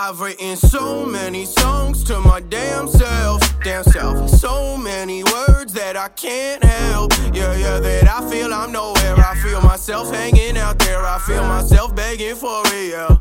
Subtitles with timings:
[0.00, 4.30] I've written so many songs to my damn self, damn self.
[4.30, 7.12] So many words that I can't help.
[7.34, 9.16] Yeah, yeah, that I feel I'm nowhere.
[9.16, 11.04] I feel myself hanging out there.
[11.04, 13.16] I feel myself begging for yeah.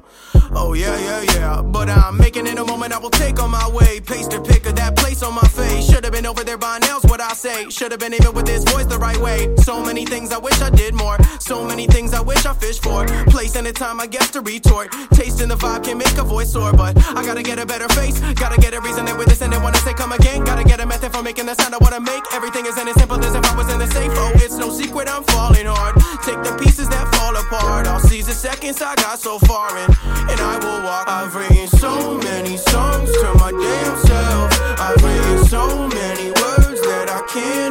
[0.60, 1.62] Oh yeah, yeah, yeah.
[1.62, 4.00] But I'm making it a moment I will take on my way.
[4.00, 5.88] Paste a pic of that place on my face.
[5.88, 7.70] Should've been over there by now's what I say.
[7.70, 9.56] Should've been even with this voice the right way.
[9.58, 11.18] So many things I wish I did more.
[11.40, 13.06] So many things I wish I fished for.
[13.28, 14.92] Place and the time I guess to retort.
[15.14, 18.20] Tasting the vibe can make a voice soar, but I gotta get a better face.
[18.34, 20.44] Gotta get a reason that with this and they wanna say come again.
[20.44, 22.24] Gotta get a method for making the sound I wanna make.
[22.34, 24.12] Everything isn't as simple as if I was in the safe.
[24.16, 25.96] Oh, it's no secret I'm falling hard.
[26.26, 27.86] Take the pieces that fall apart.
[27.86, 29.90] I'll seize the seconds I got so far in,
[30.32, 31.08] and I will walk.
[31.08, 34.50] I've written so many songs to my damn self.
[34.80, 37.67] I've written so many words that I can't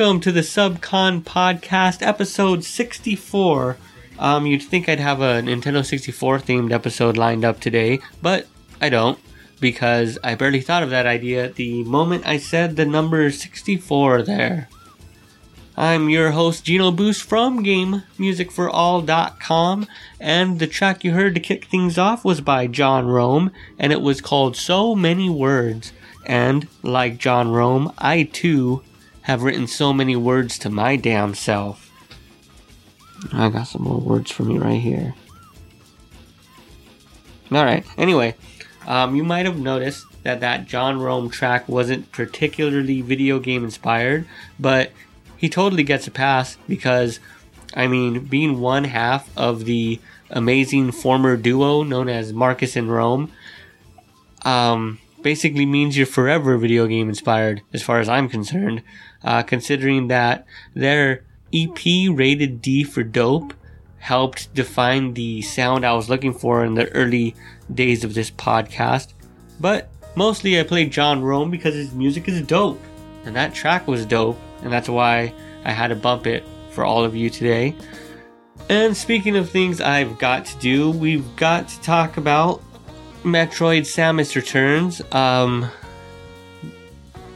[0.00, 3.76] Welcome to the Subcon Podcast, episode 64.
[4.18, 8.46] Um, you'd think I'd have a Nintendo 64 themed episode lined up today, but
[8.80, 9.18] I don't,
[9.60, 14.70] because I barely thought of that idea the moment I said the number 64 there.
[15.76, 19.86] I'm your host, Gino Boost from GameMusicForAll.com,
[20.18, 24.00] and the track you heard to kick things off was by John Rome, and it
[24.00, 25.92] was called So Many Words.
[26.24, 28.82] And, like John Rome, I too
[29.22, 31.90] have written so many words to my damn self.
[33.32, 35.14] I got some more words for me right here.
[37.52, 38.34] Alright, anyway,
[38.86, 44.26] um, you might have noticed that that John Rome track wasn't particularly video game inspired,
[44.58, 44.92] but
[45.36, 47.18] he totally gets a pass because,
[47.74, 50.00] I mean, being one half of the
[50.30, 53.32] amazing former duo known as Marcus and Rome,
[54.44, 58.82] um, basically means you're forever video game inspired, as far as I'm concerned.
[59.22, 61.78] Uh, considering that their EP
[62.10, 63.54] rated D for dope
[63.98, 67.34] helped define the sound I was looking for in the early
[67.72, 69.12] days of this podcast.
[69.60, 72.80] But mostly I played John Rome because his music is dope,
[73.24, 77.04] and that track was dope, and that's why I had to bump it for all
[77.04, 77.76] of you today.
[78.68, 82.62] And speaking of things I've got to do, we've got to talk about
[83.24, 85.70] Metroid Samus Returns, um,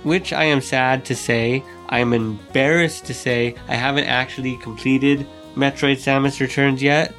[0.02, 5.96] which I am sad to say, I'm embarrassed to say, I haven't actually completed Metroid
[5.96, 7.14] Samus Returns yet.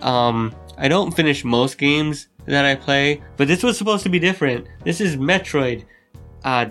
[0.00, 4.20] Um, I don't finish most games that I play, but this was supposed to be
[4.20, 4.68] different.
[4.84, 5.84] This is Metroid,
[6.44, 6.66] uh,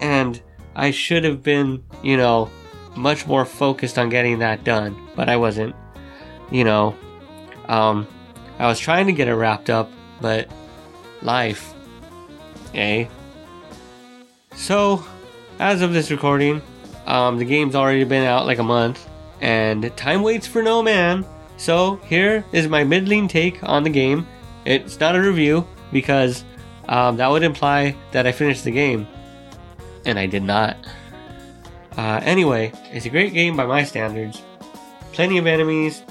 [0.00, 0.42] and
[0.74, 2.50] I should have been, you know,
[2.96, 5.76] much more focused on getting that done, but I wasn't.
[6.50, 6.96] You know,
[7.68, 8.06] um,
[8.58, 10.50] I was trying to get it wrapped up, but
[11.22, 11.74] life,
[12.74, 13.06] eh?
[14.54, 15.04] So,
[15.58, 16.60] as of this recording,
[17.06, 19.08] um, the game's already been out like a month,
[19.40, 21.24] and time waits for no man.
[21.56, 24.26] So, here is my middling take on the game.
[24.64, 26.44] It's not a review because
[26.88, 29.06] um, that would imply that I finished the game,
[30.04, 30.76] and I did not.
[31.96, 34.42] Uh, anyway, it's a great game by my standards.
[35.12, 36.02] Plenty of enemies,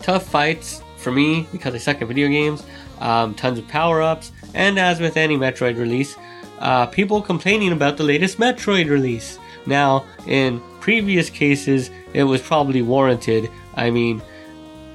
[0.00, 2.64] tough fights for me because I suck at video games,
[3.00, 6.16] um, tons of power ups, and as with any Metroid release,
[6.58, 9.38] uh, people complaining about the latest Metroid release.
[9.66, 13.50] Now, in previous cases, it was probably warranted.
[13.74, 14.22] I mean,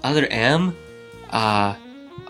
[0.04, 0.76] other M,
[1.32, 1.76] uh,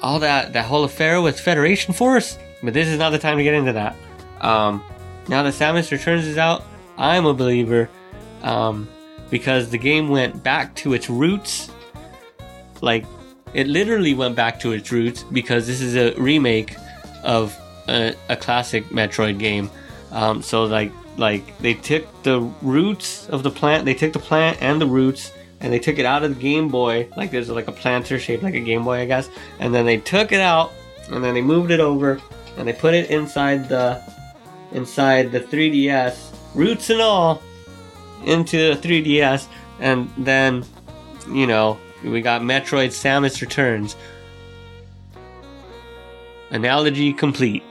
[0.02, 2.38] all that that whole affair with Federation Force.
[2.64, 3.96] But this is not the time to get into that.
[4.42, 4.84] Um,
[5.28, 6.64] now that Samus Returns is out,
[6.98, 7.90] I'm a believer
[8.42, 8.90] um,
[9.30, 11.72] because the game went back to its roots.
[12.82, 13.06] Like,
[13.54, 16.76] it literally went back to its roots because this is a remake
[17.24, 17.58] of
[17.88, 19.70] a, a classic Metroid game.
[20.12, 24.62] Um, so like like they took the roots of the plant, they took the plant
[24.62, 27.10] and the roots, and they took it out of the Game Boy.
[27.18, 29.30] Like there's like a planter shaped like a Game Boy, I guess.
[29.60, 30.72] And then they took it out,
[31.12, 32.22] and then they moved it over,
[32.58, 34.02] and they put it inside the
[34.72, 37.42] inside the 3DS, roots and all,
[38.26, 39.48] into the 3DS,
[39.80, 40.64] and then
[41.32, 43.96] you know we got Metroid Samus Returns.
[46.52, 47.64] Analogy complete.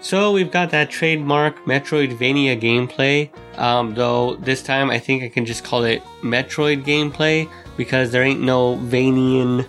[0.00, 5.46] So we've got that trademark Metroidvania gameplay, um, though this time I think I can
[5.46, 9.68] just call it Metroid gameplay because there ain't no Vanian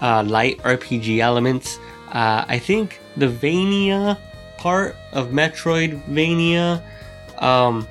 [0.00, 1.78] uh, light RPG elements.
[2.08, 4.18] Uh, I think the Vania
[4.56, 6.82] part of Metroidvania
[7.38, 7.86] um,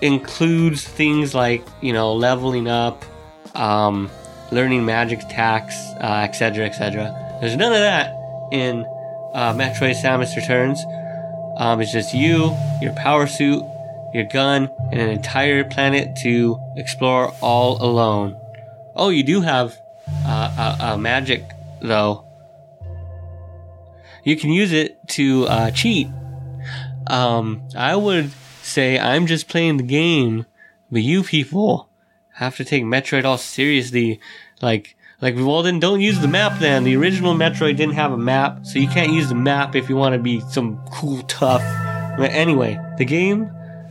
[0.00, 3.04] includes things like you know leveling up,
[3.54, 4.10] um,
[4.50, 7.38] learning magic attacks, uh, etc., etc.
[7.40, 8.14] There's none of that
[8.52, 8.84] in
[9.34, 10.84] uh, Metroid Samus Returns.
[11.56, 13.62] Um, it's just you, your power suit,
[14.14, 18.38] your gun, and an entire planet to explore all alone.
[18.94, 19.76] Oh, you do have
[20.26, 21.44] uh, a, a magic
[21.80, 22.24] though.
[24.24, 26.08] You can use it to uh, cheat.
[27.08, 28.30] Um, I would
[28.62, 30.46] say I'm just playing the game,
[30.90, 31.88] but you people
[32.42, 34.20] have to take Metroid all seriously.
[34.60, 36.84] Like, like, well then don't use the map then.
[36.84, 39.96] The original Metroid didn't have a map, so you can't use the map if you
[39.96, 41.62] want to be some cool tough.
[42.18, 43.50] But anyway, the game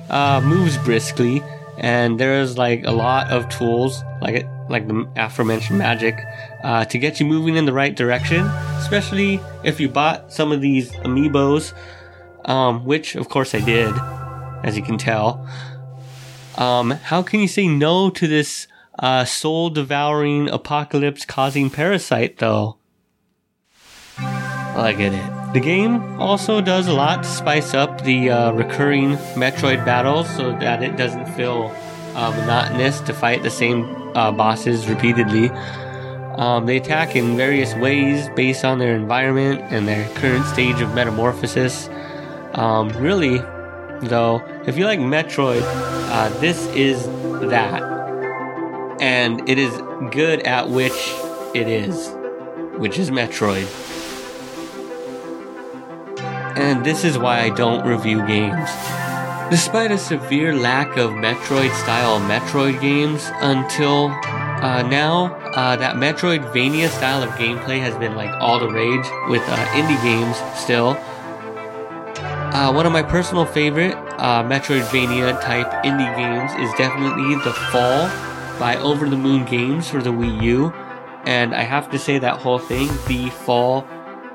[0.09, 1.41] uh, moves briskly,
[1.77, 6.19] and there's like a lot of tools, like like the aforementioned magic,
[6.63, 8.45] uh, to get you moving in the right direction.
[8.77, 11.73] Especially if you bought some of these amiibos,
[12.45, 13.93] um, which of course I did,
[14.63, 15.47] as you can tell.
[16.57, 18.67] Um, how can you say no to this
[18.99, 22.77] uh, soul devouring, apocalypse causing parasite, though?
[24.17, 25.53] I get it.
[25.53, 30.51] The game also does a lot to spice up the uh, recurring Metroid battles so
[30.59, 31.75] that it doesn't feel
[32.15, 33.83] uh, monotonous to fight the same
[34.15, 35.49] uh, bosses repeatedly.
[36.37, 40.93] Um, they attack in various ways based on their environment and their current stage of
[40.95, 41.89] metamorphosis.
[42.53, 43.41] Um, really,
[44.01, 47.05] though, if you like Metroid, uh, this is
[47.49, 47.81] that.
[49.01, 49.71] And it is
[50.11, 51.13] good at which
[51.53, 52.09] it is,
[52.77, 53.67] which is Metroid.
[56.57, 58.69] And this is why I don't review games.
[59.49, 64.07] Despite a severe lack of Metroid style Metroid games until
[64.61, 69.41] uh, now, uh, that Metroidvania style of gameplay has been like all the rage with
[69.47, 70.93] uh, indie games still.
[72.53, 78.09] Uh, one of my personal favorite uh, Metroidvania type indie games is definitely The Fall
[78.59, 80.73] by Over the Moon Games for the Wii U.
[81.23, 83.87] And I have to say that whole thing, The Fall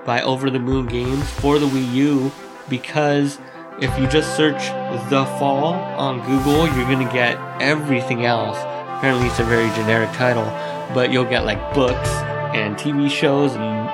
[0.06, 2.32] by Over the Moon Games for the Wii U,
[2.70, 3.38] because
[3.82, 4.64] if you just search
[5.10, 8.56] The Fall on Google, you're gonna get everything else.
[8.96, 10.46] Apparently, it's a very generic title,
[10.94, 12.08] but you'll get like books
[12.56, 13.84] and TV shows and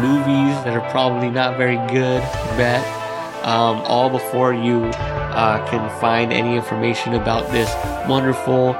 [0.00, 2.22] movies that are probably not very good,
[2.56, 2.97] bet,
[3.42, 7.72] um, all before you uh, can find any information about this
[8.08, 8.72] wonderful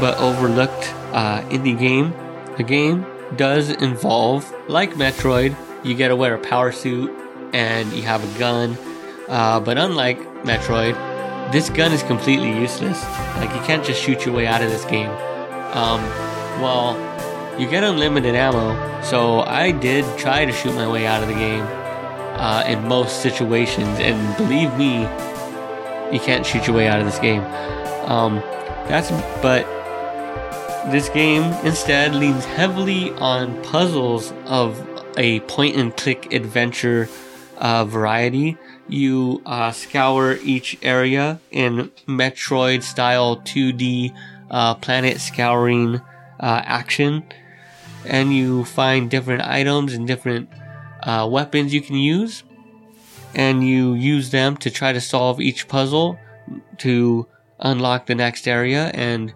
[0.00, 2.12] but overlooked uh, indie game.
[2.56, 3.06] The game
[3.36, 7.10] does involve, like Metroid, you get to wear a power suit
[7.52, 8.76] and you have a gun.
[9.28, 10.94] Uh, but unlike Metroid,
[11.52, 13.02] this gun is completely useless.
[13.36, 15.10] Like you can't just shoot your way out of this game.
[15.72, 16.00] Um,
[16.60, 16.96] well,
[17.58, 21.34] you get unlimited ammo, so I did try to shoot my way out of the
[21.34, 21.66] game
[22.40, 25.02] uh, in most situations, and believe me,
[26.10, 27.42] you can't shoot your way out of this game.
[28.10, 28.36] Um,
[28.88, 29.10] that's
[29.42, 29.66] but
[30.90, 34.80] this game instead leans heavily on puzzles of
[35.18, 37.10] a point and click adventure
[37.58, 38.56] uh, variety.
[38.88, 44.16] You uh, scour each area in Metroid style 2D
[44.50, 45.96] uh, planet scouring
[46.40, 47.22] uh, action,
[48.06, 50.48] and you find different items and different
[51.02, 52.42] uh, weapons you can use,
[53.34, 56.18] and you use them to try to solve each puzzle
[56.78, 57.26] to
[57.58, 59.32] unlock the next area and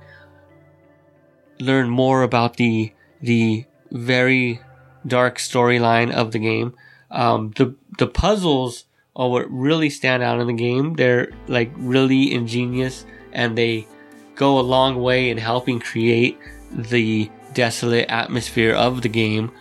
[1.60, 4.60] learn more about the the very
[5.06, 6.74] dark storyline of the game.
[7.10, 8.84] Um, the the puzzles
[9.16, 10.94] are what really stand out in the game.
[10.94, 13.86] They're like really ingenious and they
[14.34, 16.38] go a long way in helping create
[16.72, 19.52] the desolate atmosphere of the game.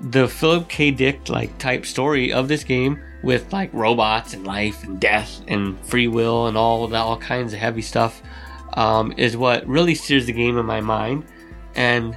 [0.00, 0.90] The Philip K.
[0.90, 5.78] Dick like type story of this game with like robots and life and death and
[5.86, 8.22] free will and all that all kinds of heavy stuff
[8.74, 11.24] um, is what really steers the game in my mind.
[11.74, 12.16] And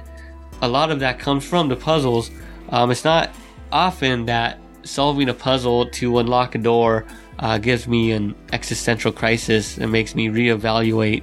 [0.62, 2.30] a lot of that comes from the puzzles.
[2.70, 3.30] Um, it's not
[3.72, 7.04] often that solving a puzzle to unlock a door
[7.38, 11.22] uh, gives me an existential crisis and makes me reevaluate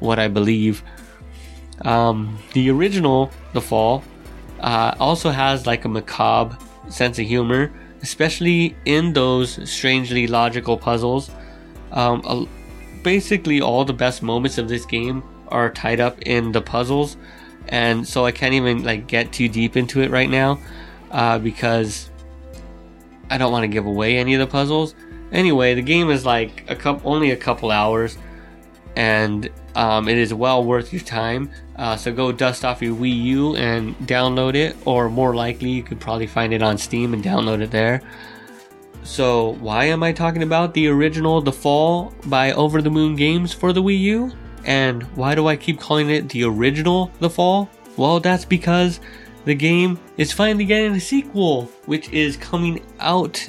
[0.00, 0.82] what I believe.
[1.82, 4.04] Um, the original, The Fall,
[4.62, 6.56] uh, also has like a macabre
[6.88, 11.30] sense of humor, especially in those strangely logical puzzles.
[11.90, 12.48] Um,
[13.02, 17.16] basically all the best moments of this game are tied up in the puzzles,
[17.68, 20.58] and so I can't even like get too deep into it right now
[21.10, 22.10] uh, because
[23.30, 24.94] I don't want to give away any of the puzzles.
[25.32, 28.16] Anyway, the game is like a couple, only a couple hours,
[28.96, 31.50] and um, it is well worth your time.
[31.76, 35.82] Uh, so go dust off your Wii U and download it, or more likely, you
[35.82, 38.02] could probably find it on Steam and download it there.
[39.04, 43.52] So, why am I talking about the original The Fall by Over the Moon Games
[43.52, 44.32] for the Wii U?
[44.64, 47.68] And why do I keep calling it the original The Fall?
[47.96, 49.00] Well, that's because
[49.44, 53.44] the game is finally getting a sequel, which is coming out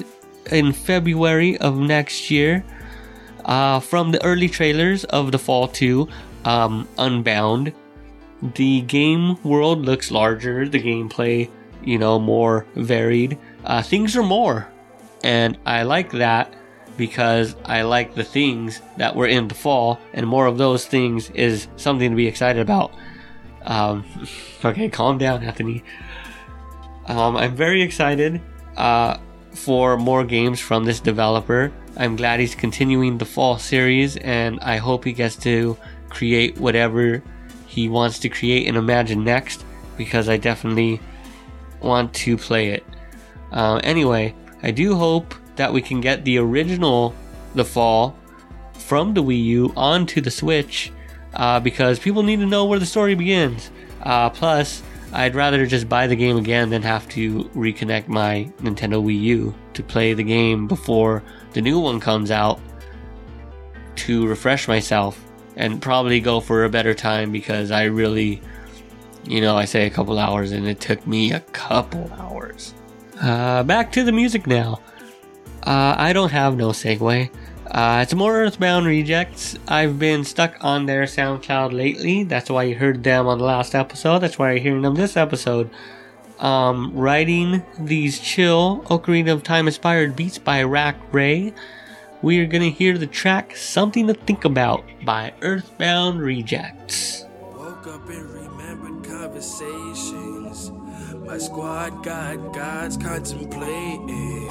[0.50, 2.64] in February of next year.
[3.44, 6.08] Uh, from the early trailers of The Fall 2,
[6.46, 7.72] um, Unbound,
[8.52, 11.50] the game world looks larger, the gameplay,
[11.82, 13.38] you know, more varied.
[13.64, 14.68] Uh, things are more.
[15.22, 16.52] And I like that
[16.96, 21.30] because I like the things that were in the fall, and more of those things
[21.30, 22.92] is something to be excited about.
[23.62, 24.04] Um,
[24.64, 25.82] okay, calm down, Anthony.
[27.06, 28.40] Um, I'm very excited
[28.76, 29.18] uh,
[29.52, 31.72] for more games from this developer.
[31.96, 35.76] I'm glad he's continuing the fall series, and I hope he gets to
[36.10, 37.22] create whatever
[37.74, 39.64] he wants to create and imagine next
[39.96, 41.00] because I definitely
[41.80, 42.84] want to play it.
[43.50, 47.14] Uh, anyway, I do hope that we can get the original
[47.54, 48.16] The Fall
[48.74, 50.92] from the Wii U onto the Switch
[51.34, 53.70] uh, because people need to know where the story begins.
[54.02, 59.02] Uh, plus, I'd rather just buy the game again than have to reconnect my Nintendo
[59.02, 62.60] Wii U to play the game before the new one comes out
[63.96, 65.23] to refresh myself
[65.56, 68.40] and probably go for a better time because I really,
[69.24, 72.74] you know, I say a couple hours and it took me a couple hours.
[73.20, 74.80] Uh, back to the music now.
[75.62, 77.30] Uh, I don't have no segue.
[77.70, 79.56] Uh, it's more Earthbound Rejects.
[79.66, 82.22] I've been stuck on their SoundCloud lately.
[82.22, 84.18] That's why you heard them on the last episode.
[84.18, 85.70] That's why you're hearing them this episode.
[86.38, 91.54] Um, writing these chill Ocarina of Time inspired beats by Rack Ray.
[92.24, 97.26] We are gonna hear the track Something to Think About by Earthbound Rejects.
[97.54, 100.72] Woke up and remembered conversations.
[101.26, 104.48] My squad got gods contemplating.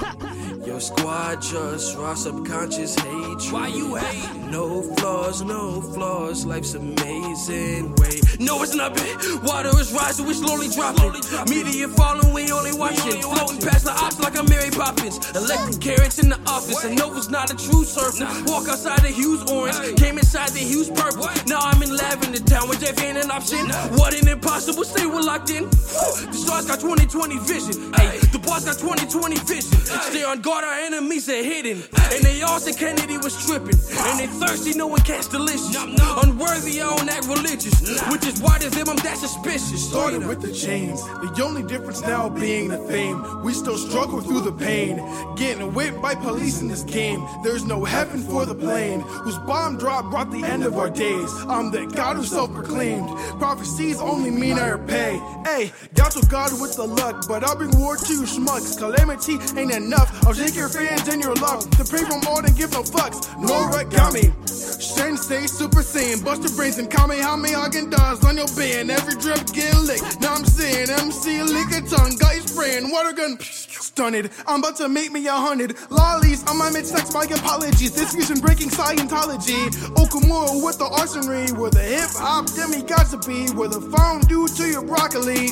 [0.66, 3.52] Your squad just raw subconscious hatred.
[3.52, 4.50] Why you hate?
[4.50, 6.46] No flaws, no flaws.
[6.46, 7.94] Life's amazing.
[7.98, 9.44] Wait, no, it's not bad.
[9.44, 11.12] Water is rising, we slowly dropping.
[11.50, 13.22] Media following, we only watching.
[13.22, 15.18] Floating past the ops like I'm Mary Poppins.
[15.36, 16.86] Electric carrots in the office.
[16.86, 18.26] I know it's not a true circle.
[18.46, 19.98] Walk outside the hues orange.
[19.98, 21.28] Came inside the hues purple.
[21.46, 23.68] Now I'm in lavender town with Jeff ain't an option.
[24.00, 25.66] What an impossible state we're locked in.
[25.66, 27.92] The stars got 2020 vision.
[27.96, 29.76] Hey, the boss got 2020 vision.
[30.14, 31.82] Stay on guard, our enemies are hidden.
[32.12, 33.80] And they all said Kennedy was tripping.
[34.06, 35.74] And they thirsty, no one catch delicious.
[35.76, 37.80] Unworthy, I don't act religious.
[38.12, 39.90] Which is why to them I'm that suspicious.
[39.90, 43.44] Started with the chains, the only difference now being the fame.
[43.44, 44.98] We still struggle through the pain,
[45.36, 47.26] getting whipped by police in this game.
[47.44, 51.32] There's no heaven for the plane, whose bomb drop brought the end of our days.
[51.48, 53.08] I'm the God who self-proclaimed.
[53.40, 55.22] Prophecies only mean I repay.
[55.46, 58.78] Hey, got your God with the luck, but I'll bring war to you schmucks.
[58.78, 60.26] Calamity ain't enough.
[60.26, 61.62] I'll take your fans and your luck.
[61.78, 63.20] To pray for more than give no fucks.
[63.40, 64.28] No origami.
[64.48, 68.92] Sensei, Super Saiyan, bust your brains and Kamehameha Häagen-Dazs on your band.
[68.92, 70.20] Every drip get licked.
[70.22, 73.38] Now I'm saying MC lick a tongue, got you spraying water gun.
[73.40, 77.14] Stunted, I'm about to make me a hundred lollies on my mid-sex.
[77.14, 77.94] My apologies.
[77.94, 79.70] This fusion breaking Scientology.
[79.96, 84.68] Okamura with the arsenry, where the hip hop demigods to be, the phone due to
[84.68, 85.52] your broccoli.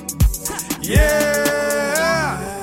[0.81, 2.60] Yeah.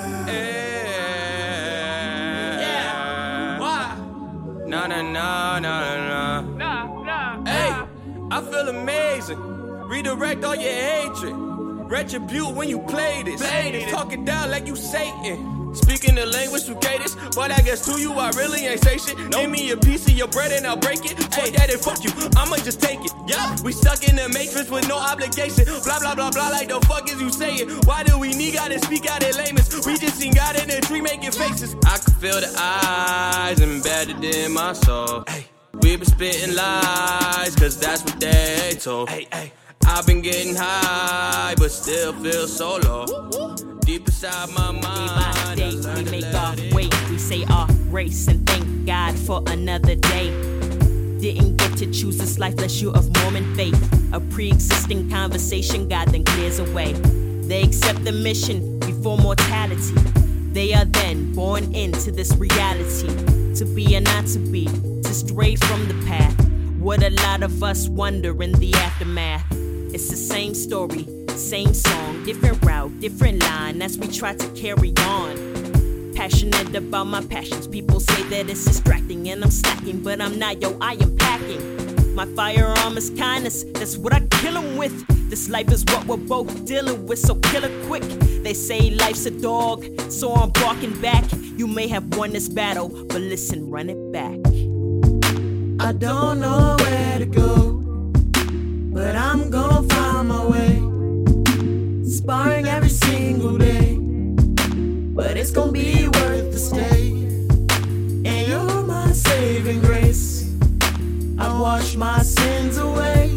[4.87, 7.43] No, no, no, no, no.
[7.45, 7.75] Hey,
[8.31, 9.39] I feel amazing.
[9.89, 11.35] Redirect all your hatred.
[11.91, 13.41] Retribute when you play this.
[13.91, 15.58] Talk it down like you Satan.
[15.79, 18.99] Speaking the language you gave this, but I guess to you I really ain't say
[18.99, 19.17] shit.
[19.31, 21.19] Give me a piece of your bread and I'll break it.
[21.35, 23.13] Fuck that and fuck you, I'ma just take it.
[23.27, 25.65] Yeah, we stuck in the matrix with no obligation.
[25.85, 27.69] Blah blah blah blah, like the fuck is you saying?
[27.85, 29.69] Why do we need God to speak out in layman's?
[29.87, 31.75] We just seen God in the tree making faces.
[31.87, 35.25] I can feel the eyes embedded in my soul.
[35.83, 39.09] We been spitting lies, cause that's what they told.
[39.11, 39.53] Hey ay
[39.91, 43.78] I've been getting high, but still feel so low.
[43.89, 46.91] Deep inside my mind, Day by day, we make our way.
[47.09, 50.29] We say our grace and thank God for another day.
[51.19, 54.13] Didn't get to choose this life unless you're of Mormon faith.
[54.13, 56.93] A pre existing conversation, God then clears away.
[57.49, 59.95] They accept the mission before mortality.
[60.53, 63.09] They are then born into this reality.
[63.55, 66.39] To be or not to be, to stray from the path.
[66.79, 69.47] What a lot of us wonder in the aftermath.
[69.91, 74.93] It's the same story, same song, different route, different line as we try to carry
[74.99, 76.13] on.
[76.15, 77.67] Passionate about my passions.
[77.67, 82.15] People say that it's distracting and I'm slacking, but I'm not, yo, I am packing.
[82.15, 85.07] My firearm is kindness, that's what I kill him with.
[85.31, 88.03] This life is what we're both dealing with, so kill it quick.
[88.43, 91.25] They say life's a dog, so I'm barking back.
[91.57, 94.39] You may have won this battle, but listen, run it back.
[95.81, 97.68] I don't know where to go,
[102.29, 103.97] Sparring every single day,
[105.15, 107.09] but it's gonna be worth the stay.
[108.29, 110.55] And you're my saving grace.
[111.39, 113.31] I wash my sins away,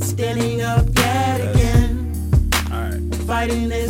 [0.00, 2.14] standing up yet again,
[3.26, 3.85] fighting this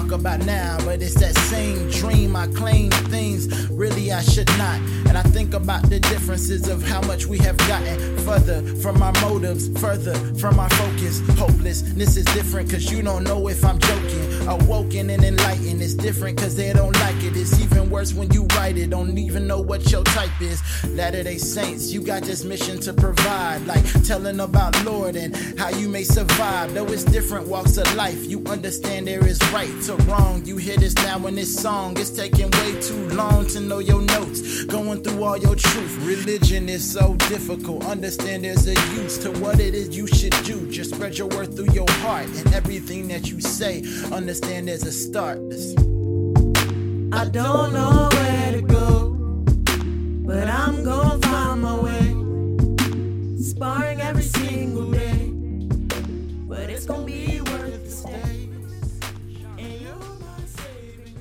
[0.00, 0.78] talk about now.
[0.84, 2.36] But it's that same dream.
[2.36, 4.78] I claim things really I should not.
[5.08, 9.12] And I think about the differences of how much we have gotten further from our
[9.20, 11.20] motives, further from our focus.
[11.38, 14.29] Hopelessness is different because you don't know if I'm joking.
[14.48, 17.36] Awoken and enlightened is different because they don't like it.
[17.36, 20.62] It's even worse when you write it, don't even know what your type is.
[20.88, 25.68] Latter day Saints, you got this mission to provide, like telling about Lord and how
[25.68, 26.74] you may survive.
[26.74, 30.44] Though it's different walks of life, you understand there is right to wrong.
[30.44, 34.02] You hear this now in this song, it's taking way too long to know your
[34.02, 34.64] notes.
[34.64, 37.84] Going through all your truth, religion is so difficult.
[37.84, 40.70] Understand there's a use to what it is you should do.
[40.70, 43.82] Just spread your word through your heart and everything that you say.
[44.12, 45.38] Understand there's a start.
[47.12, 49.10] I don't know where to go,
[50.24, 53.42] but I'm gonna find my way.
[53.42, 55.32] Sparring every single day,
[56.46, 58.48] but it's gonna be worth the stay.
[59.58, 61.14] And you're my saving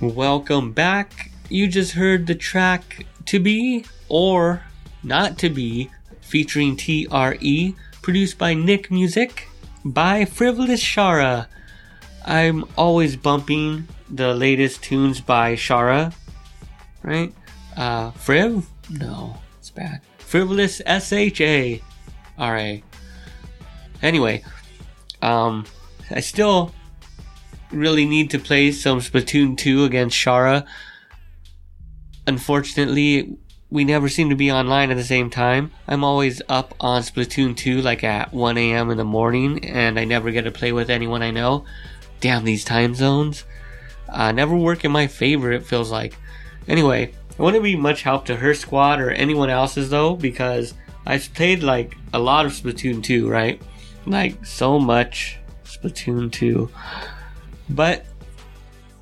[0.00, 0.14] grace.
[0.16, 1.30] Welcome back.
[1.50, 4.62] You just heard the track To Be or
[5.02, 5.90] Not To Be
[6.22, 9.47] featuring TRE, produced by Nick Music
[9.92, 11.46] by Frivolous Shara.
[12.24, 16.14] I'm always bumping the latest tunes by Shara,
[17.02, 17.32] right?
[17.76, 18.64] Uh, Friv?
[18.90, 20.00] No, it's bad.
[20.18, 21.82] Frivolous S H A
[22.36, 22.82] R A.
[24.02, 24.44] Anyway,
[25.22, 25.64] um,
[26.10, 26.74] I still
[27.70, 30.66] really need to play some Splatoon 2 against Shara.
[32.26, 33.36] Unfortunately,
[33.70, 35.70] we never seem to be online at the same time.
[35.86, 38.90] I'm always up on Splatoon 2 like at 1 a.m.
[38.90, 41.64] in the morning, and I never get to play with anyone I know.
[42.20, 43.44] Damn these time zones.
[44.08, 46.16] Uh, never work in my favor, it feels like.
[46.66, 50.72] Anyway, I wouldn't be much help to her squad or anyone else's though, because
[51.06, 53.60] I've played like a lot of Splatoon 2, right?
[54.06, 56.70] Like so much Splatoon 2.
[57.68, 58.06] But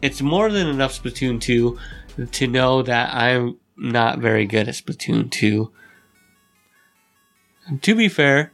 [0.02, 1.78] it's more than enough Splatoon 2
[2.32, 5.70] to know that I'm not very good at Splatoon 2.
[7.80, 8.52] To be fair,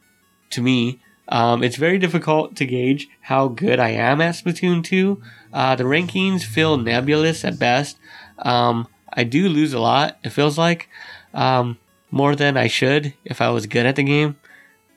[0.50, 5.22] to me, um, it's very difficult to gauge how good I am at Splatoon 2.
[5.52, 7.98] Uh, the rankings feel nebulous at best.
[8.38, 10.88] Um, I do lose a lot, it feels like.
[11.35, 11.78] Um,
[12.11, 14.37] more than I should if I was good at the game.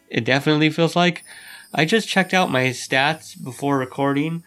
[0.09, 1.23] It definitely feels like.
[1.73, 4.43] I just checked out my stats before recording.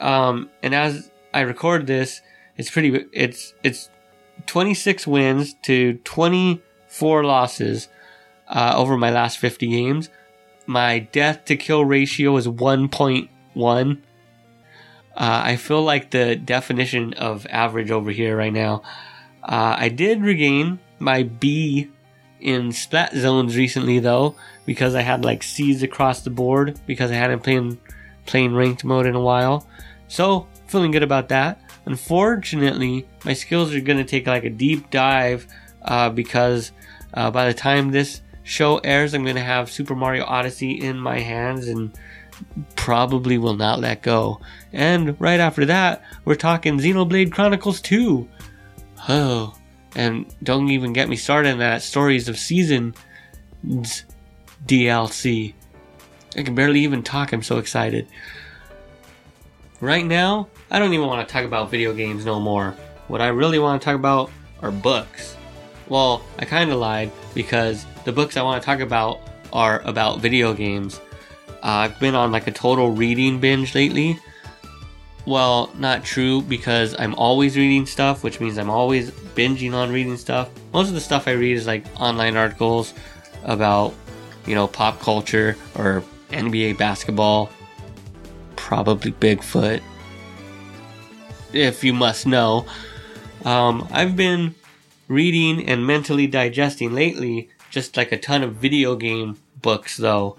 [0.00, 2.20] Um, and as I record this,
[2.56, 3.88] it's pretty, it's, it's
[4.44, 7.88] 26 wins to 24 losses,
[8.48, 10.08] uh, over my last 50 games.
[10.66, 13.98] My death to kill ratio is 1.1.
[15.16, 18.82] Uh, I feel like the definition of average over here right now.
[19.42, 21.90] Uh, I did regain my B
[22.40, 24.34] in splat zones recently though,
[24.66, 27.78] because I had like C's across the board because I hadn't played
[28.26, 29.66] playing ranked mode in a while.
[30.08, 31.60] So feeling good about that.
[31.84, 35.46] Unfortunately, my skills are gonna take like a deep dive
[35.82, 36.72] uh, because
[37.14, 41.18] uh, by the time this show airs, I'm gonna have Super Mario Odyssey in my
[41.18, 41.92] hands and
[42.74, 44.40] probably will not let go.
[44.72, 48.28] And right after that, we're talking Xenoblade Chronicles 2.
[49.08, 49.54] Oh,
[49.94, 52.94] and don't even get me started on that Stories of Seasons
[54.66, 55.54] DLC.
[56.36, 58.06] I can barely even talk, I'm so excited.
[59.80, 62.74] Right now, I don't even want to talk about video games no more.
[63.08, 64.30] What I really want to talk about
[64.62, 65.36] are books.
[65.88, 69.20] Well, I kind of lied because the books I want to talk about
[69.52, 71.00] are about video games.
[71.62, 74.18] Uh, I've been on like a total reading binge lately.
[75.24, 80.16] Well, not true because I'm always reading stuff, which means I'm always binging on reading
[80.16, 80.50] stuff.
[80.72, 82.92] Most of the stuff I read is like online articles
[83.44, 83.94] about,
[84.46, 87.50] you know, pop culture or NBA basketball,
[88.56, 89.80] probably Bigfoot,
[91.52, 92.66] if you must know.
[93.44, 94.54] Um, I've been
[95.08, 100.36] reading and mentally digesting lately just like a ton of video game books, though.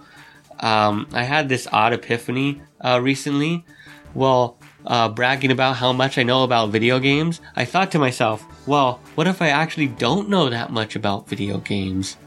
[0.60, 3.66] Um, I had this odd epiphany uh, recently.
[4.14, 8.46] Well, uh, bragging about how much I know about video games, I thought to myself,
[8.66, 12.18] well, what if I actually don't know that much about video games?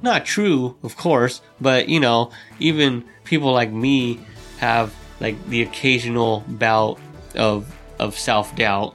[0.00, 4.20] Not true, of course, but you know, even people like me
[4.58, 6.98] have like the occasional bout
[7.36, 8.94] of of self doubt.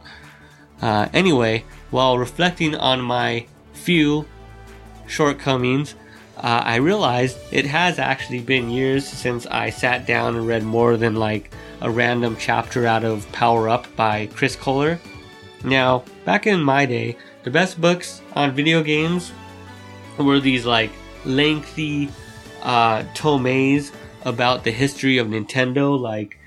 [0.81, 4.25] Uh, anyway, while reflecting on my few
[5.07, 5.95] shortcomings,
[6.37, 10.97] uh, I realized it has actually been years since I sat down and read more
[10.97, 11.51] than like
[11.81, 14.99] a random chapter out of Power Up by Chris Kohler.
[15.63, 19.31] Now, back in my day, the best books on video games
[20.17, 20.91] were these like
[21.25, 22.09] lengthy
[22.63, 23.91] uh, tomes
[24.23, 26.37] about the history of Nintendo, like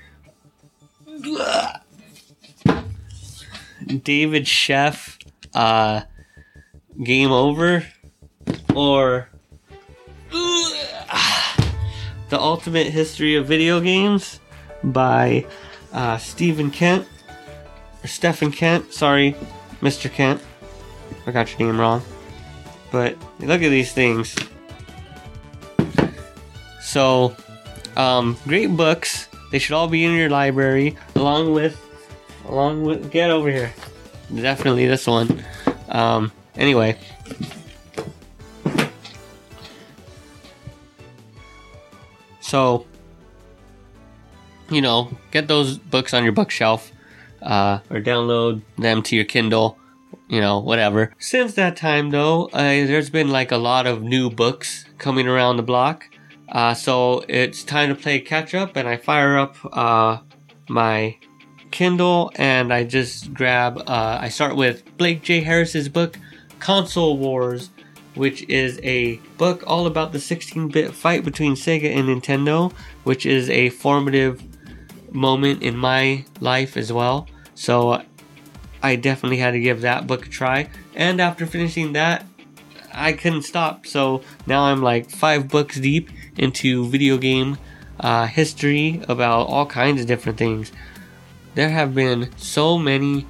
[4.03, 5.17] David Sheff
[5.53, 6.01] uh,
[7.03, 7.85] Game Over,
[8.73, 9.29] or
[10.31, 14.39] The Ultimate History of Video Games
[14.83, 15.45] by
[15.93, 17.07] uh, Steven Kent,
[18.03, 19.35] or Steven Kent, sorry,
[19.81, 20.11] Mr.
[20.11, 20.41] Kent.
[21.27, 22.01] I got your name wrong.
[22.91, 24.35] But look at these things.
[26.81, 27.35] So,
[27.97, 29.27] um, great books.
[29.51, 31.79] They should all be in your library, along with,
[32.47, 33.11] along with.
[33.11, 33.73] Get over here.
[34.33, 35.43] Definitely this one.
[35.89, 36.97] Um, anyway.
[42.41, 42.85] So,
[44.69, 46.91] you know, get those books on your bookshelf,
[47.41, 49.77] uh, or download them to your Kindle,
[50.29, 51.13] you know, whatever.
[51.19, 55.57] Since that time, though, uh, there's been like a lot of new books coming around
[55.57, 56.05] the block.
[56.47, 60.19] Uh, so it's time to play catch up, and I fire up uh,
[60.69, 61.17] my
[61.71, 63.77] Kindle and I just grab.
[63.87, 65.41] Uh, I start with Blake J.
[65.41, 66.17] Harris's book,
[66.59, 67.69] Console Wars,
[68.15, 72.71] which is a book all about the 16-bit fight between Sega and Nintendo,
[73.03, 74.41] which is a formative
[75.13, 77.27] moment in my life as well.
[77.55, 78.01] So
[78.81, 80.69] I definitely had to give that book a try.
[80.93, 82.25] And after finishing that,
[82.93, 83.85] I couldn't stop.
[83.85, 87.57] So now I'm like five books deep into video game
[87.99, 90.71] uh, history about all kinds of different things.
[91.55, 93.25] There have been so many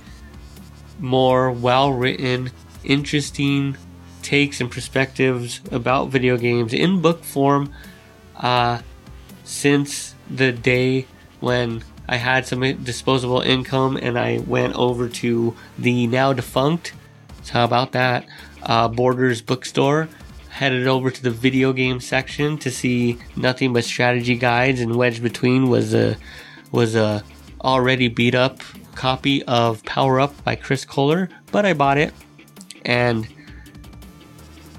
[0.99, 2.51] more well written,
[2.83, 3.77] interesting
[4.23, 7.71] takes and perspectives about video games in book form
[8.37, 8.81] uh,
[9.43, 11.05] since the day
[11.39, 16.93] when I had some disposable income and I went over to the now defunct.
[17.43, 18.25] So, how about that?
[18.63, 20.09] Uh, Borders bookstore.
[20.49, 25.21] Headed over to the video game section to see nothing but strategy guides, and wedged
[25.21, 26.15] between was a
[26.71, 27.23] was a
[27.61, 28.59] already beat up
[28.95, 31.29] copy of Power Up by Chris Kohler.
[31.51, 32.13] But I bought it,
[32.83, 33.27] and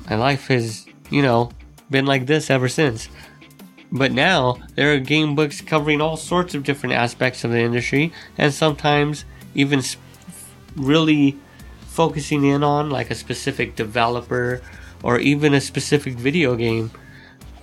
[0.08, 1.50] my life has, you know,
[1.90, 3.08] been like this ever since.
[3.92, 8.12] But now there are game books covering all sorts of different aspects of the industry,
[8.36, 9.82] and sometimes even
[10.74, 11.38] really
[11.86, 14.60] focusing in on like a specific developer
[15.02, 16.90] or even a specific video game.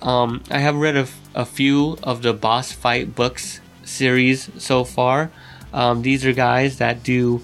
[0.02, 5.30] Um, I have read a, a few of the boss fight books series so far.
[5.72, 7.42] Um, these are guys that do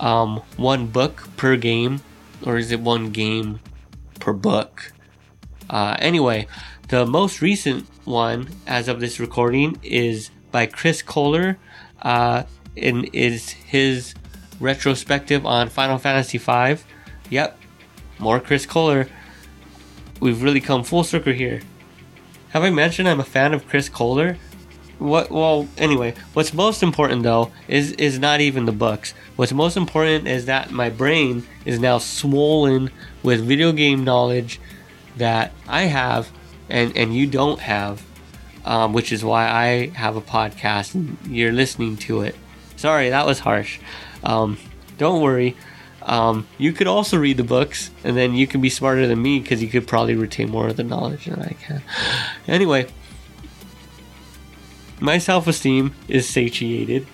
[0.00, 2.02] um, one book per game,
[2.44, 3.60] or is it one game
[4.20, 4.92] per book?
[5.68, 6.46] Uh, anyway,
[6.88, 11.58] the most recent one, as of this recording, is by Chris Kohler,
[12.02, 12.44] uh,
[12.76, 14.14] and is his
[14.60, 16.76] retrospective on Final Fantasy V.
[17.30, 17.58] Yep,
[18.18, 19.08] more Chris Kohler.
[20.20, 21.62] We've really come full circle here.
[22.50, 24.36] Have I mentioned I'm a fan of Chris Kohler?
[24.98, 25.30] What?
[25.30, 29.14] Well, anyway, what's most important though is is not even the books.
[29.36, 32.90] What's most important is that my brain is now swollen
[33.22, 34.60] with video game knowledge
[35.16, 36.30] that I have
[36.68, 38.04] and and you don't have,
[38.64, 42.36] um, which is why I have a podcast and you're listening to it.
[42.76, 43.78] Sorry, that was harsh.
[44.22, 44.58] Um,
[44.98, 45.56] don't worry.
[46.02, 49.40] Um, you could also read the books, and then you can be smarter than me
[49.40, 51.82] because you could probably retain more of the knowledge than I can.
[52.46, 52.86] Anyway,
[55.04, 57.06] my self esteem is satiated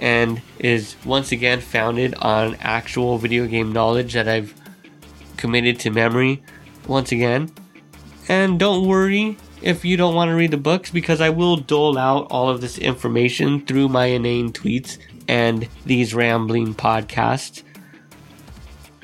[0.00, 4.54] and is once again founded on actual video game knowledge that I've
[5.36, 6.42] committed to memory
[6.88, 7.52] once again.
[8.26, 11.98] And don't worry if you don't want to read the books because I will dole
[11.98, 14.96] out all of this information through my inane tweets
[15.28, 17.62] and these rambling podcasts.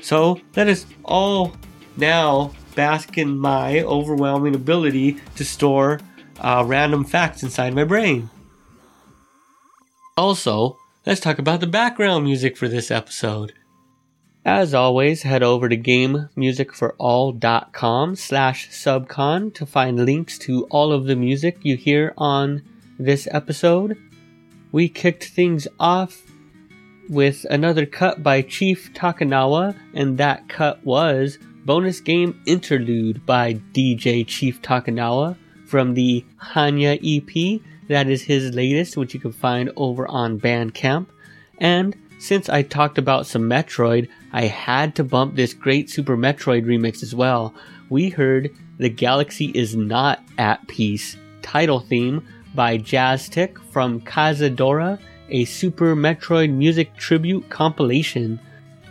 [0.01, 1.55] So let us all
[1.97, 5.99] now bask in my overwhelming ability to store
[6.43, 8.29] uh, random facts inside my brain.
[10.15, 13.53] Also, let's talk about the background music for this episode.
[14.45, 21.15] As always, head over to gamemusicforall.com slash subcon to find links to all of the
[21.15, 22.61] music you hear on
[22.99, 23.97] this episode.
[24.73, 26.23] we kicked things off
[27.07, 34.27] with another cut by Chief Takanawa, and that cut was Bonus Game Interlude by DJ
[34.27, 35.37] Chief Takanawa
[35.73, 37.59] from the Hanya EP.
[37.87, 41.07] That is his latest, which you can find over on Bandcamp.
[41.57, 46.67] And since I talked about some Metroid, I had to bump this great Super Metroid
[46.67, 47.55] remix as well.
[47.89, 55.43] We heard The Galaxy is Not at Peace title theme by Jazztic from Cazadora, a
[55.45, 58.39] Super Metroid music tribute compilation.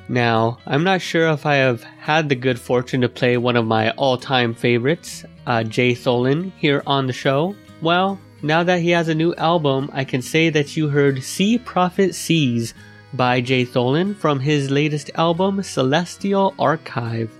[0.08, 3.66] Now, I'm not sure if I have had the good fortune to play one of
[3.66, 7.54] my all time favorites, uh, Jay Tholen, here on the show.
[7.80, 11.58] Well, now that he has a new album, I can say that you heard See
[11.58, 12.74] Prophet Sees
[13.12, 17.30] by Jay Tholen from his latest album, Celestial Archive.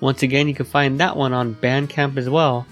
[0.00, 2.66] Once again, you can find that one on Bandcamp as well.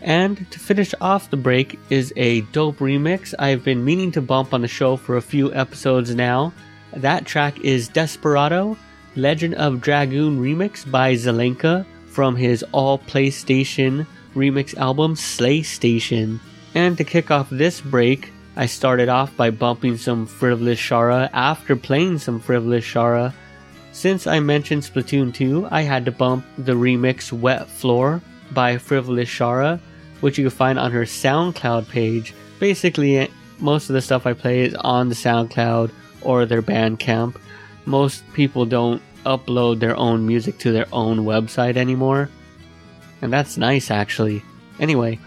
[0.00, 4.54] And to finish off the break is a dope remix I've been meaning to bump
[4.54, 6.52] on the show for a few episodes now.
[6.92, 8.76] That track is Desperado,
[9.16, 11.84] Legend of Dragoon remix by Zelenka
[12.18, 14.04] from his all PlayStation
[14.34, 16.40] remix album Slay Station.
[16.74, 21.76] And to kick off this break, I started off by bumping some Frivolous Shara after
[21.76, 23.32] playing some Frivolous Shara.
[23.92, 29.28] Since I mentioned Splatoon 2, I had to bump the remix Wet Floor by Frivolous
[29.28, 29.78] Shara,
[30.20, 32.34] which you can find on her SoundCloud page.
[32.58, 37.36] Basically, most of the stuff I play is on the SoundCloud or their Bandcamp.
[37.86, 42.30] Most people don't upload their own music to their own website anymore.
[43.20, 44.42] And that's nice, actually.
[44.80, 45.18] Anyway,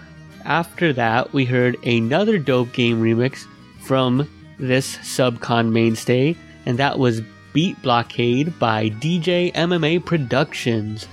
[0.43, 3.45] after that, we heard another dope game remix
[3.83, 6.35] from this Subcon mainstay,
[6.65, 7.21] and that was
[7.53, 11.07] Beat Blockade by DJ MMA Productions.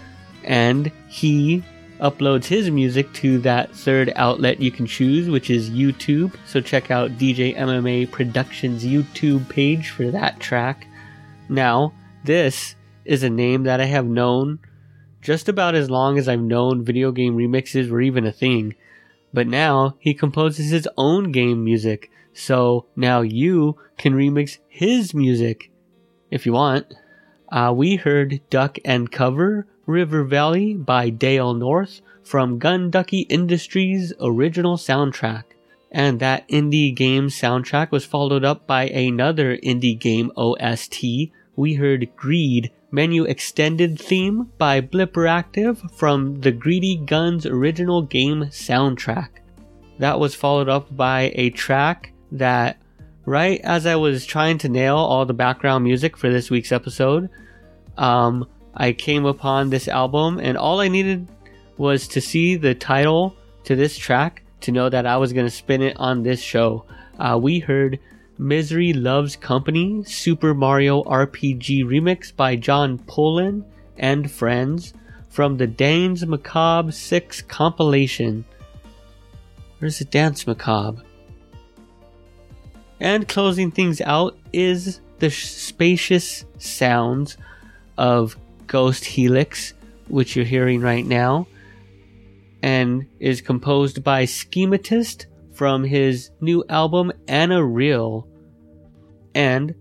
[0.44, 1.62] And he
[2.00, 6.34] uploads his music to that third outlet you can choose, which is YouTube.
[6.46, 10.86] So check out DJ MMA Productions YouTube page for that track.
[11.48, 11.92] Now,
[12.24, 12.76] this
[13.08, 14.60] is a name that I have known
[15.20, 18.74] just about as long as I've known video game remixes were even a thing.
[19.32, 22.10] But now he composes his own game music.
[22.32, 25.70] So now you can remix his music
[26.30, 26.94] if you want.
[27.50, 34.76] Uh, we heard Duck and Cover River Valley by Dale North from Gunducky Industries' original
[34.76, 35.44] soundtrack.
[35.90, 41.02] And that indie game soundtrack was followed up by another indie game OST.
[41.56, 49.28] We heard Greed menu extended theme by Blipperactive from the Greedy Guns original game soundtrack.
[49.98, 52.78] That was followed up by a track that,
[53.26, 57.28] right as I was trying to nail all the background music for this week's episode,
[57.96, 61.28] um, I came upon this album, and all I needed
[61.76, 65.50] was to see the title to this track to know that I was going to
[65.50, 66.84] spin it on this show.
[67.18, 67.98] Uh, we heard
[68.38, 73.64] Misery Loves Company Super Mario RPG Remix by John Pullen
[73.96, 74.94] and Friends
[75.28, 78.44] from the Dance Macabre 6 compilation.
[79.80, 81.02] Where's the Dance Macabre?
[83.00, 87.36] And closing things out is the spacious sounds
[87.96, 88.36] of
[88.68, 89.74] Ghost Helix,
[90.06, 91.48] which you're hearing right now,
[92.62, 98.27] and is composed by Schematist from his new album Anna Real.
[99.38, 99.76] And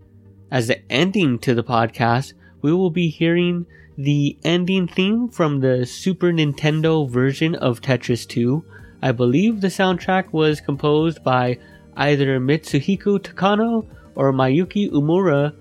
[0.52, 3.65] as the ending to the podcast, we will be hearing
[3.98, 8.63] the ending theme from the Super Nintendo version of Tetris 2.
[9.02, 11.58] I believe the soundtrack was composed by
[11.96, 15.56] either Mitsuhiko Takano or Mayuki Umura.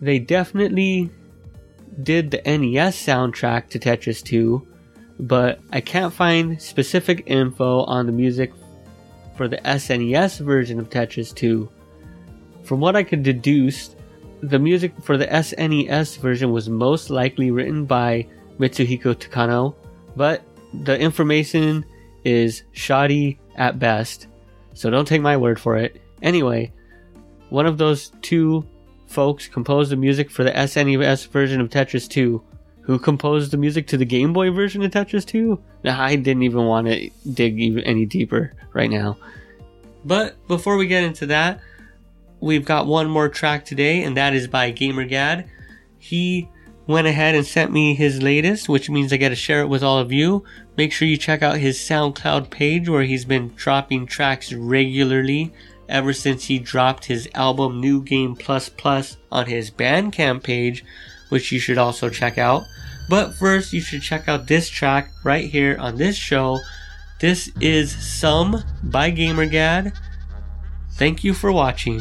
[0.00, 1.10] They definitely
[2.02, 4.66] did the NES soundtrack to Tetris 2,
[5.20, 8.52] but I can't find specific info on the music
[9.36, 11.70] for the SNES version of Tetris 2.
[12.64, 13.96] From what I could deduce,
[14.42, 18.26] the music for the SNES version was most likely written by
[18.58, 19.74] Mitsuhiko Takano,
[20.16, 20.42] but
[20.82, 21.84] the information
[22.24, 24.28] is shoddy at best,
[24.74, 26.00] so don't take my word for it.
[26.22, 26.72] Anyway,
[27.48, 28.64] one of those two
[29.06, 32.42] folks composed the music for the SNES version of Tetris 2.
[32.82, 35.60] Who composed the music to the Game Boy version of Tetris 2?
[35.84, 39.18] I didn't even want to dig any deeper right now.
[40.04, 41.60] But before we get into that,
[42.40, 45.48] we've got one more track today, and that is by GamerGad.
[45.98, 46.48] He
[46.86, 49.82] went ahead and sent me his latest, which means I got to share it with
[49.82, 50.44] all of you.
[50.76, 55.52] Make sure you check out his SoundCloud page where he's been dropping tracks regularly
[55.88, 60.84] ever since he dropped his album New Game Plus Plus on his Bandcamp page,
[61.28, 62.62] which you should also check out.
[63.08, 66.60] But first, you should check out this track right here on this show.
[67.20, 69.92] This is Some by GamerGad.
[70.92, 72.00] Thank you for watching.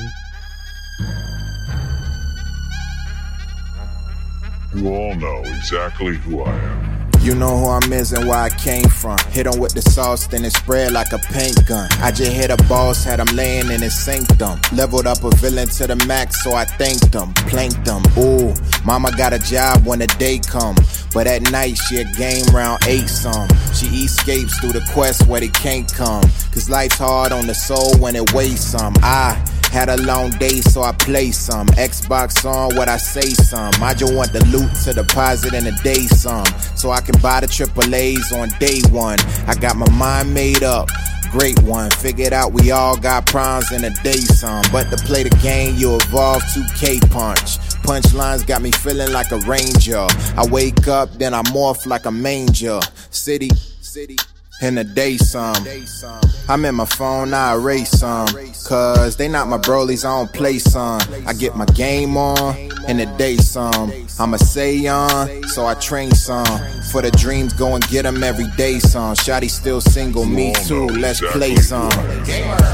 [4.75, 6.99] You all know exactly who I am.
[7.21, 9.17] You know who I'm is and where I came from.
[9.31, 11.89] Hit 'em with the sauce, then it spread like a paint gun.
[12.01, 14.62] I just hit a boss, had him laying in his sanctum.
[14.71, 17.33] Leveled up a villain to the max, so I thanked him.
[17.49, 18.03] Planked him.
[18.17, 18.53] Ooh,
[18.85, 20.75] mama got a job when the day come.
[21.13, 23.49] But at night, she a game round eight some.
[23.73, 26.23] She escapes through the quest where they can't come.
[26.53, 28.93] Cause life's hard on the soul when it weighs some.
[29.03, 29.35] I
[29.69, 31.67] had a long day, so I play some.
[31.67, 33.71] Xbox on what I say some.
[33.82, 36.45] I just want the loot to deposit in a day some.
[36.75, 39.19] So I can buy the triple A's on day one.
[39.47, 40.89] I got my mind made up.
[41.32, 41.91] Great one.
[41.91, 44.63] Figured out we all got problems in a day some.
[44.71, 47.60] But to play the game, you evolve to K punch.
[47.86, 50.08] Punchlines got me feeling like a ranger.
[50.36, 52.79] I wake up, then I morph like a manger.
[53.12, 53.49] City,
[53.82, 54.17] city
[54.62, 55.56] in the day some.
[56.48, 58.28] I'm in my phone, I erase some.
[58.67, 61.02] Cause they not my brolies, I don't play some.
[61.26, 62.56] I get my game on
[62.88, 63.91] in the day some.
[64.19, 66.45] I'm a say on, so I train some.
[66.91, 69.15] For the dreams, go and get them every day some.
[69.15, 71.91] Shotty still single, me too, let's play some.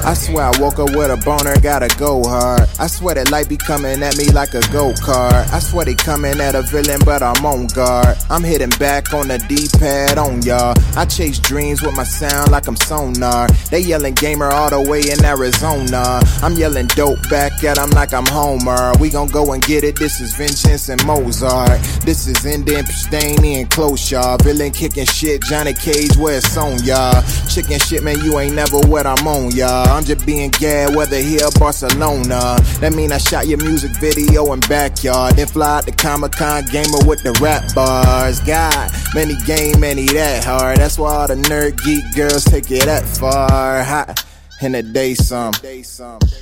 [0.06, 2.68] I swear I woke up with a boner, gotta go hard.
[2.80, 5.52] I swear that light be coming at me like a go kart.
[5.52, 8.18] I swear they coming at a villain, but I'm on guard.
[8.30, 10.74] I'm hitting back on the D pad on y'all.
[10.98, 13.48] I chase dreams with my sound like I'm sonar.
[13.72, 16.22] They yelling gamer all the way in Arizona.
[16.42, 18.94] I'm yelling dope back at them like I'm Homer.
[19.00, 19.98] We gon' go and get it.
[19.98, 21.82] This is Vengeance and Mozart.
[22.06, 24.38] This is Indian Pustani and Close y'all.
[24.38, 25.42] Villain kicking shit.
[25.44, 27.22] Johnny Cage where it's on y'all.
[27.50, 29.88] Chicken shit, man, you ain't never what I'm on y'all.
[29.90, 32.58] I'm just being gad whether here Barcelona.
[32.80, 35.36] That mean I shot your music video in backyard.
[35.36, 38.40] Then fly out the Comic Con gamer with the rap bars.
[38.42, 40.78] God, many game, many that hard.
[40.78, 41.36] That's why all the
[41.66, 43.84] nerd geek girls take it that far.
[43.84, 44.24] Hot
[44.62, 45.54] in the day some.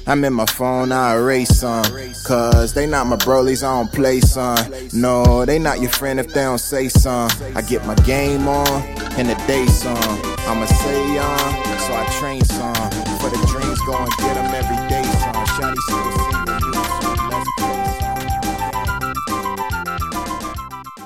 [0.05, 1.85] I'm in my phone, I erase some.
[2.25, 4.57] Cause they not my brolies, I don't play some.
[4.93, 7.29] No, they not your friend if they don't say some.
[7.55, 8.83] I get my game on
[9.17, 9.97] in the day some.
[10.45, 12.91] I'ma say on, so I train some.
[13.19, 15.45] For the dreams, go and get them every day some.
[15.55, 16.33] Shawty still some.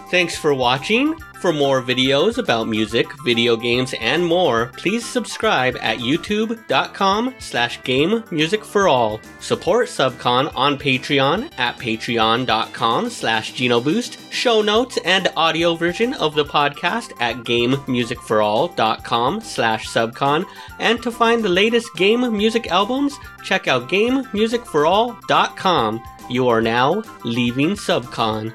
[0.09, 1.15] Thanks for watching.
[1.41, 8.23] For more videos about music, video games, and more, please subscribe at youtube.com slash game
[8.31, 9.21] music for all.
[9.39, 14.17] Support Subcon on Patreon at patreon.com slash genoboost.
[14.31, 20.43] Show notes and audio version of the podcast at gamemusicforall.com slash subcon.
[20.79, 26.03] And to find the latest game music albums, check out gamemusicforall.com.
[26.29, 28.53] You are now leaving Subcon.